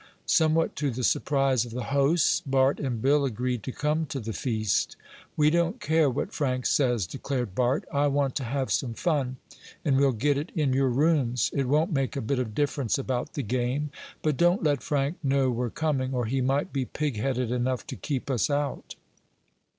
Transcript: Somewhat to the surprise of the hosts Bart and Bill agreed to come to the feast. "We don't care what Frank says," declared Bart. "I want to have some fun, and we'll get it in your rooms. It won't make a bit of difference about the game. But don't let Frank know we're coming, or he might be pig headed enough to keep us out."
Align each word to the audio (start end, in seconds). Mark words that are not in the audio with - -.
Somewhat 0.25 0.75
to 0.77 0.89
the 0.89 1.03
surprise 1.03 1.63
of 1.63 1.73
the 1.73 1.83
hosts 1.93 2.41
Bart 2.47 2.79
and 2.79 2.99
Bill 3.03 3.23
agreed 3.23 3.61
to 3.61 3.71
come 3.71 4.07
to 4.07 4.19
the 4.19 4.33
feast. 4.33 4.95
"We 5.37 5.51
don't 5.51 5.79
care 5.79 6.09
what 6.09 6.33
Frank 6.33 6.65
says," 6.65 7.05
declared 7.05 7.53
Bart. 7.53 7.83
"I 7.93 8.07
want 8.07 8.35
to 8.37 8.43
have 8.43 8.71
some 8.71 8.95
fun, 8.95 9.37
and 9.85 9.97
we'll 9.97 10.11
get 10.13 10.39
it 10.39 10.51
in 10.55 10.73
your 10.73 10.89
rooms. 10.89 11.51
It 11.53 11.67
won't 11.67 11.93
make 11.93 12.15
a 12.15 12.21
bit 12.21 12.39
of 12.39 12.55
difference 12.55 12.97
about 12.97 13.33
the 13.33 13.43
game. 13.43 13.91
But 14.23 14.37
don't 14.37 14.63
let 14.63 14.81
Frank 14.81 15.17
know 15.21 15.51
we're 15.51 15.69
coming, 15.69 16.15
or 16.15 16.25
he 16.25 16.41
might 16.41 16.73
be 16.73 16.85
pig 16.85 17.17
headed 17.17 17.51
enough 17.51 17.85
to 17.85 17.95
keep 17.95 18.31
us 18.31 18.49
out." 18.49 18.95